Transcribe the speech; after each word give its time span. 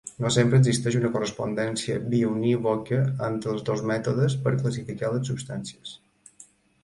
No 0.23 0.29
sempre 0.35 0.59
existeix 0.59 0.95
una 0.99 1.09
correspondència 1.15 1.97
biunívoca 2.13 3.01
entre 3.27 3.53
els 3.55 3.65
dos 3.67 3.83
mètodes 3.91 4.37
per 4.47 4.55
classificar 4.63 5.11
les 5.17 5.29
substàncies. 5.33 5.93